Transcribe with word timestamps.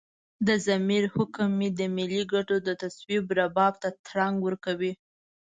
د 0.47 0.49
ضمیر 0.67 1.03
حکم 1.15 1.49
مې 1.59 1.69
د 1.79 1.81
ملي 1.95 2.21
ګټو 2.33 2.55
د 2.67 2.69
توصيف 2.81 3.23
رباب 3.39 3.73
ته 3.81 3.89
ترنګ 4.07 4.35
ورکوي. 4.41 4.93